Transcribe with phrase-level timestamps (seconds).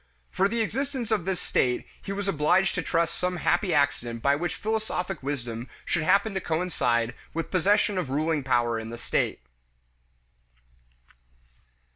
[0.31, 4.23] For the existence of this state he was obliged to trust to some happy accident
[4.23, 8.97] by which philosophic wisdom should happen to coincide with possession of ruling power in the
[8.97, 9.41] state.